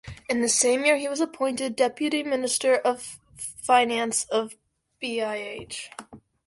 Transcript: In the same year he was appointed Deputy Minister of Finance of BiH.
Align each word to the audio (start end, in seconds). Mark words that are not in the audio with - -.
In 0.27 0.41
the 0.41 0.49
same 0.49 0.83
year 0.83 0.97
he 0.97 1.07
was 1.07 1.19
appointed 1.21 1.75
Deputy 1.75 2.23
Minister 2.23 2.75
of 2.77 3.19
Finance 3.37 4.23
of 4.31 4.57
BiH. 4.99 5.89